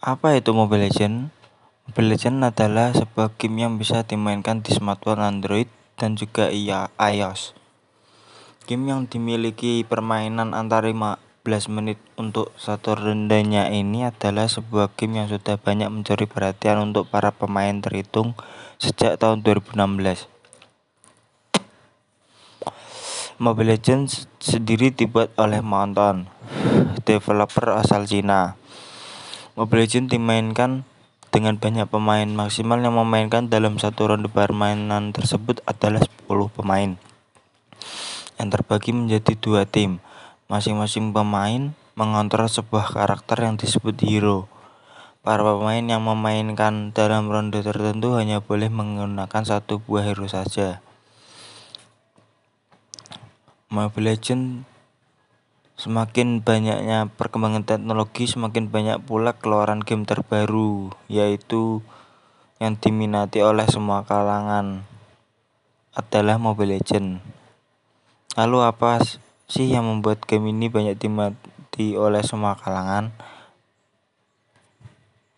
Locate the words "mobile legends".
0.56-1.28, 1.84-2.40, 23.36-24.24, 29.60-30.08, 53.68-54.69, 66.36-67.24